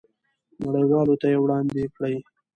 نړیوالو 0.65 1.15
ته 1.21 1.27
یې 1.31 1.37
وړاندې 1.43 1.83
کړئ. 1.95 2.15